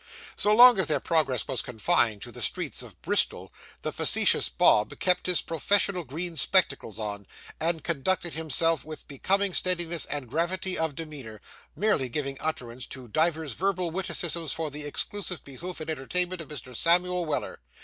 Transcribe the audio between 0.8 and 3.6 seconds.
their progress was confined to the streets of Bristol,